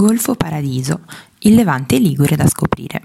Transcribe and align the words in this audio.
Golfo 0.00 0.36
Paradiso, 0.36 1.00
il 1.40 1.56
Levante 1.56 1.98
Ligure 1.98 2.36
da 2.36 2.46
scoprire. 2.46 3.02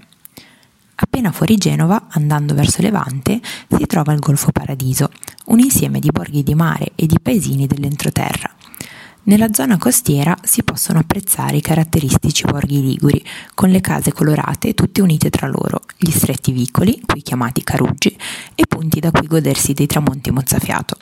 Appena 0.94 1.32
fuori 1.32 1.56
Genova, 1.56 2.06
andando 2.10 2.54
verso 2.54 2.82
Levante, 2.82 3.40
si 3.68 3.84
trova 3.86 4.12
il 4.12 4.20
Golfo 4.20 4.52
Paradiso, 4.52 5.10
un 5.46 5.58
insieme 5.58 5.98
di 5.98 6.10
borghi 6.12 6.44
di 6.44 6.54
mare 6.54 6.92
e 6.94 7.06
di 7.06 7.18
paesini 7.20 7.66
dell'entroterra. 7.66 8.48
Nella 9.24 9.52
zona 9.52 9.76
costiera 9.76 10.36
si 10.40 10.62
possono 10.62 11.00
apprezzare 11.00 11.56
i 11.56 11.60
caratteristici 11.60 12.44
borghi 12.44 12.80
liguri, 12.80 13.24
con 13.54 13.70
le 13.70 13.80
case 13.80 14.12
colorate 14.12 14.74
tutte 14.74 15.02
unite 15.02 15.30
tra 15.30 15.48
loro, 15.48 15.80
gli 15.96 16.12
stretti 16.12 16.52
vicoli, 16.52 17.02
qui 17.04 17.22
chiamati 17.22 17.64
caruggi, 17.64 18.16
e 18.54 18.66
punti 18.68 19.00
da 19.00 19.10
cui 19.10 19.26
godersi 19.26 19.72
dei 19.72 19.86
tramonti 19.86 20.30
mozzafiato. 20.30 20.96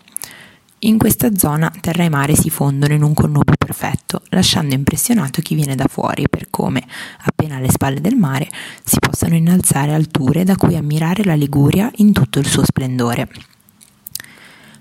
In 0.84 0.98
questa 0.98 1.36
zona 1.36 1.72
terra 1.80 2.02
e 2.02 2.08
mare 2.08 2.34
si 2.34 2.50
fondono 2.50 2.92
in 2.92 3.04
un 3.04 3.14
connubio 3.14 3.54
perfetto, 3.56 4.22
lasciando 4.30 4.74
impressionato 4.74 5.40
chi 5.40 5.54
viene 5.54 5.76
da 5.76 5.86
fuori 5.86 6.28
per 6.28 6.48
come, 6.50 6.84
appena 7.20 7.56
alle 7.56 7.70
spalle 7.70 8.00
del 8.00 8.16
mare, 8.16 8.48
si 8.82 8.96
possano 8.98 9.36
innalzare 9.36 9.94
alture 9.94 10.42
da 10.42 10.56
cui 10.56 10.74
ammirare 10.74 11.22
la 11.22 11.36
Liguria 11.36 11.88
in 11.96 12.12
tutto 12.12 12.40
il 12.40 12.46
suo 12.46 12.64
splendore. 12.64 13.28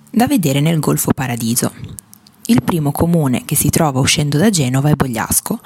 Da 0.09 0.25
vedere 0.25 0.59
nel 0.59 0.79
Golfo 0.79 1.11
Paradiso. 1.13 1.71
Il 2.47 2.63
primo 2.63 2.91
comune 2.91 3.45
che 3.45 3.55
si 3.55 3.69
trova 3.69 3.99
uscendo 3.99 4.39
da 4.39 4.49
Genova 4.49 4.89
è 4.89 4.95
Bogliasco, 4.95 5.59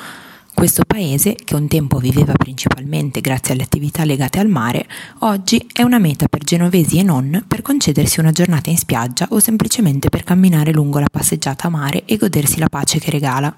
questo 0.55 0.83
paese, 0.87 1.35
che 1.35 1.53
un 1.53 1.67
tempo 1.67 1.99
viveva 1.99 2.31
principalmente 2.33 3.19
grazie 3.21 3.53
alle 3.53 3.63
attività 3.63 4.05
legate 4.05 4.39
al 4.39 4.47
mare, 4.47 4.87
oggi 5.19 5.67
è 5.71 5.83
una 5.83 5.99
meta 5.99 6.27
per 6.27 6.43
genovesi 6.43 6.97
e 6.97 7.03
non 7.03 7.43
per 7.45 7.61
concedersi 7.61 8.21
una 8.21 8.31
giornata 8.31 8.69
in 8.69 8.77
spiaggia 8.77 9.27
o 9.31 9.39
semplicemente 9.39 10.09
per 10.09 10.23
camminare 10.23 10.71
lungo 10.71 10.97
la 10.97 11.09
passeggiata 11.11 11.67
a 11.67 11.69
mare 11.69 12.05
e 12.05 12.15
godersi 12.15 12.57
la 12.57 12.69
pace 12.69 12.99
che 12.99 13.11
regala. 13.11 13.55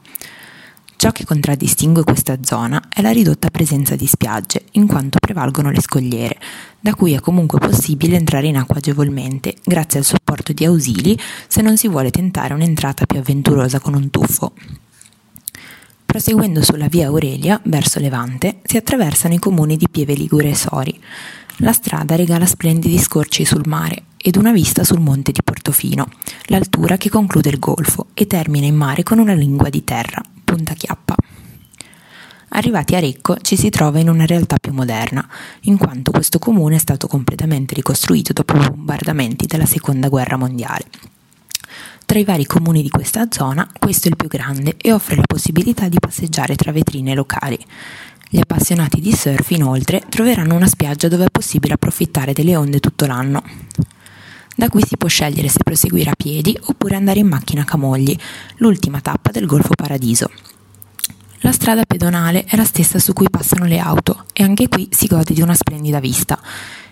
Ciò 0.95 1.11
che 1.11 1.23
contraddistingue 1.23 2.03
questa 2.03 2.39
zona 2.41 2.81
è 2.89 3.03
la 3.03 3.11
ridotta 3.11 3.51
presenza 3.51 3.95
di 3.95 4.07
spiagge, 4.07 4.65
in 4.71 4.87
quanto 4.87 5.19
prevalgono 5.19 5.69
le 5.69 5.79
scogliere, 5.79 6.39
da 6.79 6.95
cui 6.95 7.13
è 7.13 7.19
comunque 7.19 7.59
possibile 7.59 8.15
entrare 8.15 8.47
in 8.47 8.57
acqua 8.57 8.77
agevolmente, 8.77 9.53
grazie 9.63 9.99
al 9.99 10.05
supporto 10.05 10.51
di 10.51 10.65
ausili 10.65 11.17
se 11.47 11.61
non 11.61 11.77
si 11.77 11.87
vuole 11.87 12.09
tentare 12.09 12.55
un'entrata 12.55 13.05
più 13.05 13.19
avventurosa 13.19 13.79
con 13.79 13.93
un 13.93 14.09
tuffo. 14.09 14.53
Proseguendo 16.17 16.63
sulla 16.63 16.87
via 16.87 17.05
Aurelia, 17.05 17.61
verso 17.65 17.99
Levante, 17.99 18.57
si 18.63 18.75
attraversano 18.75 19.35
i 19.35 19.39
comuni 19.39 19.77
di 19.77 19.87
Pieve 19.87 20.15
Ligure 20.15 20.49
e 20.49 20.55
Sori. 20.55 20.99
La 21.57 21.71
strada 21.73 22.15
regala 22.15 22.47
splendidi 22.47 22.97
scorci 22.97 23.45
sul 23.45 23.67
mare 23.67 24.05
ed 24.17 24.35
una 24.35 24.51
vista 24.51 24.83
sul 24.83 24.99
monte 24.99 25.31
di 25.31 25.43
Portofino, 25.43 26.07
l'altura 26.45 26.97
che 26.97 27.11
conclude 27.11 27.49
il 27.49 27.59
golfo 27.59 28.07
e 28.15 28.25
termina 28.25 28.65
in 28.65 28.73
mare 28.73 29.03
con 29.03 29.19
una 29.19 29.33
lingua 29.33 29.69
di 29.69 29.83
terra, 29.83 30.19
Punta 30.43 30.73
Chiappa. 30.73 31.15
Arrivati 32.47 32.95
a 32.95 32.99
Recco 32.99 33.37
ci 33.41 33.55
si 33.55 33.69
trova 33.69 33.99
in 33.99 34.09
una 34.09 34.25
realtà 34.25 34.57
più 34.57 34.73
moderna, 34.73 35.23
in 35.61 35.77
quanto 35.77 36.09
questo 36.09 36.39
comune 36.39 36.77
è 36.77 36.79
stato 36.79 37.05
completamente 37.05 37.75
ricostruito 37.75 38.33
dopo 38.33 38.55
i 38.55 38.67
bombardamenti 38.67 39.45
della 39.45 39.67
Seconda 39.67 40.09
Guerra 40.09 40.35
Mondiale. 40.35 40.85
Tra 42.07 42.19
i 42.19 42.23
vari 42.23 42.45
comuni 42.45 42.81
di 42.81 42.89
questa 42.89 43.27
zona, 43.29 43.69
questo 43.77 44.07
è 44.07 44.11
il 44.11 44.15
più 44.15 44.29
grande 44.29 44.75
e 44.77 44.93
offre 44.93 45.17
la 45.17 45.25
possibilità 45.27 45.89
di 45.89 45.99
passeggiare 45.99 46.55
tra 46.55 46.71
vetrine 46.71 47.13
locali. 47.13 47.59
Gli 48.29 48.39
appassionati 48.39 49.01
di 49.01 49.11
surf, 49.11 49.51
inoltre, 49.51 50.01
troveranno 50.07 50.55
una 50.55 50.67
spiaggia 50.67 51.09
dove 51.09 51.25
è 51.25 51.29
possibile 51.29 51.73
approfittare 51.73 52.31
delle 52.31 52.55
onde 52.55 52.79
tutto 52.79 53.05
l'anno. 53.07 53.43
Da 54.55 54.69
qui 54.69 54.85
si 54.87 54.95
può 54.95 55.09
scegliere 55.09 55.49
se 55.49 55.59
proseguire 55.61 56.09
a 56.09 56.15
piedi 56.15 56.57
oppure 56.67 56.95
andare 56.95 57.19
in 57.19 57.27
macchina 57.27 57.63
a 57.63 57.65
Camogli, 57.65 58.17
l'ultima 58.55 59.01
tappa 59.01 59.31
del 59.31 59.45
Golfo 59.45 59.75
Paradiso. 59.75 60.31
La 61.41 61.51
strada 61.51 61.83
pedonale 61.83 62.45
è 62.45 62.55
la 62.55 62.63
stessa 62.63 62.99
su 62.99 63.11
cui 63.11 63.29
passano 63.29 63.65
le 63.65 63.79
auto 63.79 64.23
e 64.31 64.43
anche 64.43 64.69
qui 64.69 64.87
si 64.91 65.07
gode 65.07 65.33
di 65.33 65.41
una 65.41 65.55
splendida 65.55 65.99
vista. 65.99 66.39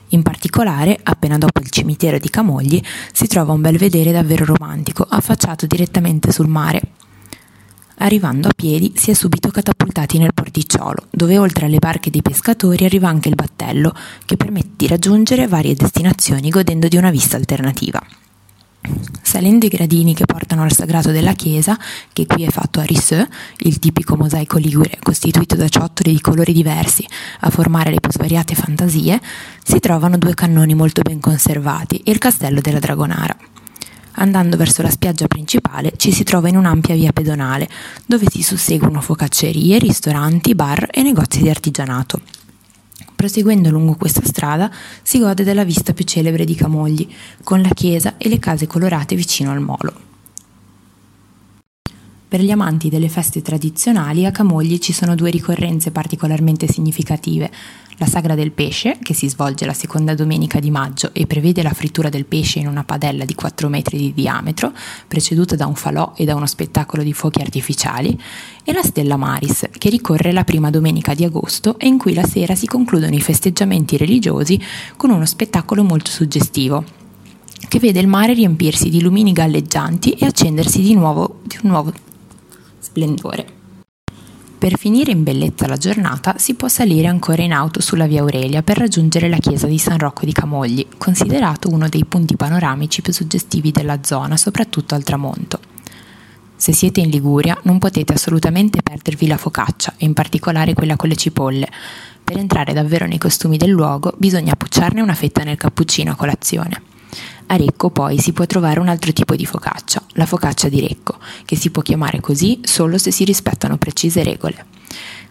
In 0.10 0.22
particolare, 0.22 1.00
appena 1.02 1.38
dopo 1.38 1.60
il 1.60 1.70
cimitero 1.70 2.18
di 2.18 2.30
Camogli, 2.30 2.82
si 3.12 3.28
trova 3.28 3.54
un 3.54 3.62
belvedere 3.62 4.12
davvero 4.12 4.46
romantico, 4.46 5.06
affacciato 5.08 5.66
direttamente 5.66 6.32
sul 6.32 6.48
mare. 6.48 6.82
Arrivando 8.00 8.50
a 8.50 8.54
piedi 8.54 8.94
si 8.96 9.12
è 9.12 9.14
subito 9.14 9.50
catapultati 9.50 10.18
nel 10.18 10.34
porticciolo, 10.34 11.08
dove 11.10 11.38
oltre 11.38 11.66
alle 11.66 11.80
barche 11.80 12.10
dei 12.10 12.22
pescatori 12.22 12.86
arriva 12.86 13.08
anche 13.08 13.30
il 13.30 13.36
battello, 13.36 13.94
che 14.26 14.38
permette 14.38 14.74
di 14.76 14.88
raggiungere 14.88 15.48
varie 15.48 15.76
destinazioni 15.76 16.50
godendo 16.50 16.88
di 16.88 16.98
una 16.98 17.10
vista 17.10 17.38
alternativa. 17.38 18.02
Salendo 19.22 19.66
i 19.66 19.70
gradini 19.70 20.14
che 20.14 20.26
portano 20.26 20.64
al 20.64 20.72
sagrato 20.72 21.12
della 21.12 21.34
chiesa, 21.34 21.78
che 22.14 22.26
qui 22.26 22.44
è 22.44 22.50
fatto 22.50 22.80
a 22.80 22.84
Risseux, 22.84 23.28
il 23.58 23.80
tipico 23.80 24.16
mosaico 24.16 24.58
ligure 24.58 24.98
costituito 25.02 25.56
da 25.56 25.68
ciottoli 25.68 26.12
di 26.12 26.22
colori 26.22 26.54
diversi 26.54 27.06
a 27.42 27.50
formare 27.50 27.92
le 27.92 28.00
più 28.00 28.12
svariate 28.12 28.56
fantasie, 28.56 29.22
si 29.64 29.80
trovano 29.80 30.18
due 30.18 30.34
cannoni 30.34 30.74
molto 30.74 31.02
ben 31.02 31.20
conservati 31.20 31.98
e 31.98 32.12
il 32.12 32.18
castello 32.18 32.62
della 32.62 32.80
Dragonara. 32.80 33.36
Andando 34.18 34.56
verso 34.56 34.82
la 34.82 34.90
spiaggia 34.90 35.28
principale 35.28 35.94
ci 35.98 36.12
si 36.14 36.24
trova 36.24 36.48
in 36.48 36.56
un'ampia 36.56 36.96
via 36.96 37.12
pedonale, 37.12 37.68
dove 38.06 38.28
si 38.30 38.42
susseguono 38.42 39.02
focaccerie, 39.02 39.78
ristoranti, 39.78 40.56
bar 40.56 40.88
e 40.92 41.02
negozi 41.02 41.42
di 41.42 41.50
artigianato. 41.50 42.22
Proseguendo 43.16 43.70
lungo 43.70 43.96
questa 43.96 44.24
strada 44.24 44.70
si 45.02 45.20
gode 45.20 45.44
della 45.44 45.64
vista 45.64 45.94
più 45.94 46.04
celebre 46.04 46.46
di 46.46 46.54
Camogli, 46.54 47.08
con 47.44 47.62
la 47.62 47.70
chiesa 47.70 48.16
e 48.18 48.30
le 48.30 48.40
case 48.40 48.68
colorate 48.68 49.16
vicino 49.16 49.52
al 49.52 49.62
molo. 49.62 50.04
Per 52.28 52.42
gli 52.42 52.52
amanti 52.52 52.90
delle 52.90 53.08
feste 53.08 53.42
tradizionali 53.42 54.26
a 54.26 54.32
Camogli 54.32 54.80
ci 54.80 54.92
sono 54.92 55.16
due 55.16 55.30
ricorrenze 55.30 55.92
particolarmente 55.92 56.68
significative, 56.68 57.50
la 57.98 58.06
Sagra 58.06 58.36
del 58.36 58.52
Pesce, 58.52 58.98
che 59.02 59.14
si 59.14 59.30
svolge 59.30 59.66
la 59.66 59.74
seconda 59.74 60.14
domenica 60.14 60.60
di 60.60 60.72
maggio 60.72 61.12
e 61.14 61.26
prevede 61.28 61.64
la 61.64 61.74
frittura 61.74 62.10
del 62.10 62.26
pesce 62.26 62.60
in 62.60 62.68
una 62.68 62.84
padella 62.84 63.26
di 63.26 63.36
4 63.36 63.70
metri 63.70 63.98
di 63.98 64.14
diametro, 64.14 64.74
preceduta 65.08 65.56
da 65.56 65.66
un 65.66 65.76
falò 65.76 66.14
e 66.16 66.26
da 66.26 66.36
uno 66.36 66.46
spettacolo 66.46 67.04
di 67.04 67.14
fuochi 67.14 67.42
artificiali, 67.42 68.20
e 68.64 68.74
la 68.74 68.84
Stella 68.84 69.16
Maris, 69.16 69.70
che 69.78 69.90
ricorre 69.90 70.32
la 70.32 70.44
prima 70.44 70.70
domenica 70.70 71.14
di 71.14 71.24
agosto 71.24 71.80
e 71.80 71.88
in 71.88 71.98
cui 71.98 72.14
la 72.14 72.26
sera 72.26 72.56
si 72.56 72.66
concludono 72.66 73.16
i 73.16 73.22
festeggiamenti 73.22 73.98
religiosi 73.98 74.60
con 74.98 75.10
uno 75.10 75.26
spettacolo 75.26 75.84
molto 75.84 76.12
suggestivo, 76.12 76.84
che 77.68 77.80
vede 77.80 78.00
il 78.00 78.08
mare 78.08 78.34
riempirsi 78.34 78.90
di 78.90 79.02
lumini 79.02 79.32
galleggianti 79.32 80.12
e 80.12 80.26
accendersi 80.26 80.82
di 80.82 80.94
nuovo 80.94 81.40
di 81.44 81.58
un 81.64 81.70
nuovo 81.70 81.94
splendore. 82.80 83.55
Per 84.66 84.80
finire 84.80 85.12
in 85.12 85.22
bellezza 85.22 85.68
la 85.68 85.78
giornata 85.78 86.40
si 86.40 86.56
può 86.56 86.68
salire 86.68 87.06
ancora 87.06 87.44
in 87.44 87.54
auto 87.54 87.82
sulla 87.82 88.08
via 88.08 88.22
Aurelia 88.22 88.64
per 88.64 88.80
raggiungere 88.80 89.30
la 89.30 89.38
chiesa 89.38 89.68
di 89.68 89.78
San 89.78 90.00
Rocco 90.00 90.26
di 90.26 90.32
Camogli, 90.32 90.88
considerato 90.98 91.70
uno 91.70 91.88
dei 91.88 92.04
punti 92.04 92.36
panoramici 92.36 93.04
più 93.04 93.14
suggestivi 93.14 93.70
della 93.70 94.00
zona, 94.02 94.38
soprattutto 94.38 94.96
al 94.96 95.04
tramonto. 95.04 95.60
Se 96.56 96.74
siete 96.74 97.00
in 97.00 97.12
Liguria 97.12 97.56
non 97.66 97.78
potete 97.78 98.14
assolutamente 98.14 98.82
perdervi 98.82 99.28
la 99.28 99.38
focaccia, 99.38 99.94
in 99.98 100.14
particolare 100.14 100.74
quella 100.74 100.96
con 100.96 101.10
le 101.10 101.16
cipolle. 101.16 101.70
Per 102.24 102.36
entrare 102.36 102.74
davvero 102.74 103.06
nei 103.06 103.20
costumi 103.20 103.58
del 103.58 103.70
luogo 103.70 104.16
bisogna 104.18 104.56
pucciarne 104.56 105.00
una 105.00 105.14
fetta 105.14 105.44
nel 105.44 105.58
cappuccino 105.58 106.10
a 106.10 106.16
colazione. 106.16 106.95
A 107.48 107.56
Recco 107.56 107.90
poi 107.90 108.20
si 108.20 108.32
può 108.34 108.46
trovare 108.46 108.80
un 108.80 108.88
altro 108.88 109.14
tipo 109.14 109.36
di 109.36 109.46
focaccia, 109.46 110.02
la 110.14 110.26
focaccia 110.26 110.68
di 110.68 110.80
Recco, 110.80 111.18
che 111.46 111.56
si 111.56 111.70
può 111.70 111.82
chiamare 111.82 112.20
così 112.20 112.60
solo 112.64 112.98
se 112.98 113.12
si 113.12 113.24
rispettano 113.24 113.78
precise 113.78 114.24
regole. 114.24 114.66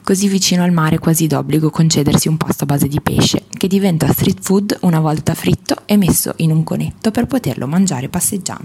Così 0.04 0.28
vicino 0.28 0.62
al 0.62 0.70
mare 0.70 0.96
è 0.96 0.98
quasi 0.98 1.26
d'obbligo 1.26 1.70
concedersi 1.70 2.28
un 2.28 2.36
pasto 2.36 2.64
a 2.64 2.66
base 2.66 2.88
di 2.88 3.00
pesce, 3.00 3.46
che 3.48 3.66
diventa 3.66 4.12
street 4.12 4.38
food 4.42 4.78
una 4.82 5.00
volta 5.00 5.34
fritto 5.34 5.76
e 5.86 5.96
messo 5.96 6.34
in 6.36 6.50
un 6.50 6.62
conetto 6.62 7.10
per 7.10 7.26
poterlo 7.26 7.66
mangiare 7.66 8.10
passeggiando. 8.10 8.62